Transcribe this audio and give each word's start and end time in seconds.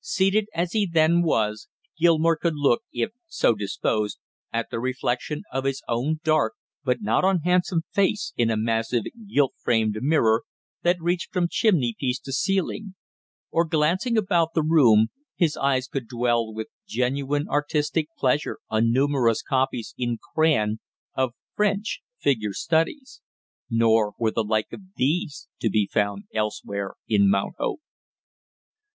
Seated 0.00 0.46
as 0.54 0.72
he 0.72 0.88
then 0.90 1.20
was, 1.20 1.68
Gilmore 1.98 2.38
could 2.38 2.54
look, 2.56 2.80
if 2.94 3.10
so 3.26 3.54
disposed, 3.54 4.18
at 4.50 4.70
the 4.70 4.80
reflection 4.80 5.42
of 5.52 5.64
his 5.66 5.82
own 5.86 6.18
dark 6.24 6.54
but 6.82 7.02
not 7.02 7.26
unhandsome 7.26 7.82
face 7.92 8.32
in 8.38 8.48
a 8.48 8.56
massive 8.56 9.02
gilt 9.28 9.52
framed 9.62 9.98
mirror 10.00 10.44
that 10.80 10.96
reached 10.98 11.30
from 11.30 11.48
chimneypiece 11.50 12.18
to 12.20 12.32
ceiling; 12.32 12.94
or, 13.50 13.66
glancing 13.66 14.16
about 14.16 14.54
the 14.54 14.62
room, 14.62 15.08
his 15.34 15.58
eyes 15.58 15.88
could 15.88 16.08
dwell 16.08 16.54
with 16.54 16.68
genuine 16.88 17.46
artistic 17.50 18.06
pleasure 18.16 18.56
on 18.70 18.90
numerous 18.90 19.42
copies 19.42 19.92
in 19.98 20.16
crayon 20.34 20.78
of 21.14 21.34
French 21.54 22.00
figure 22.18 22.54
studies; 22.54 23.20
nor 23.68 24.14
were 24.18 24.30
the 24.32 24.42
like 24.42 24.72
of 24.72 24.80
these 24.96 25.48
to 25.60 25.68
be 25.68 25.86
found 25.86 26.24
elsewhere 26.32 26.94
in 27.08 27.28
Mount 27.28 27.56
Hope. 27.58 27.82